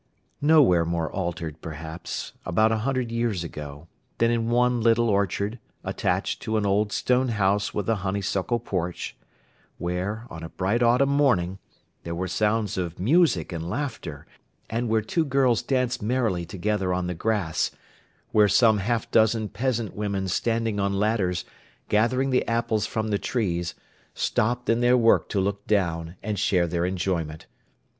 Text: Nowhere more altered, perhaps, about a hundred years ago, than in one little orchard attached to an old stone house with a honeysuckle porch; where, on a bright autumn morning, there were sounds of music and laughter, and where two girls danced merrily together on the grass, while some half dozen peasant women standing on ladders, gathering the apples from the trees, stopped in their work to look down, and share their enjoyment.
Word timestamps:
Nowhere 0.41 0.83
more 0.83 1.11
altered, 1.11 1.61
perhaps, 1.61 2.33
about 2.43 2.71
a 2.71 2.79
hundred 2.79 3.11
years 3.11 3.43
ago, 3.43 3.87
than 4.17 4.31
in 4.31 4.49
one 4.49 4.81
little 4.81 5.09
orchard 5.11 5.59
attached 5.83 6.41
to 6.41 6.57
an 6.57 6.65
old 6.65 6.91
stone 6.91 7.27
house 7.27 7.71
with 7.75 7.87
a 7.87 7.97
honeysuckle 7.97 8.57
porch; 8.57 9.15
where, 9.77 10.25
on 10.31 10.41
a 10.41 10.49
bright 10.49 10.81
autumn 10.81 11.09
morning, 11.11 11.59
there 12.01 12.15
were 12.15 12.27
sounds 12.27 12.79
of 12.79 12.97
music 12.97 13.51
and 13.51 13.69
laughter, 13.69 14.25
and 14.71 14.89
where 14.89 15.01
two 15.03 15.23
girls 15.23 15.61
danced 15.61 16.01
merrily 16.01 16.47
together 16.47 16.91
on 16.95 17.05
the 17.05 17.13
grass, 17.13 17.69
while 18.31 18.49
some 18.49 18.79
half 18.79 19.11
dozen 19.11 19.49
peasant 19.49 19.93
women 19.95 20.27
standing 20.27 20.79
on 20.79 20.93
ladders, 20.97 21.45
gathering 21.89 22.31
the 22.31 22.47
apples 22.47 22.87
from 22.87 23.09
the 23.09 23.19
trees, 23.19 23.75
stopped 24.15 24.67
in 24.67 24.79
their 24.79 24.97
work 24.97 25.29
to 25.29 25.39
look 25.39 25.67
down, 25.67 26.15
and 26.23 26.39
share 26.39 26.65
their 26.65 26.85
enjoyment. 26.87 27.45